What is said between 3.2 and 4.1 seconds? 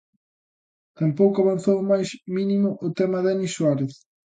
Denis Suárez...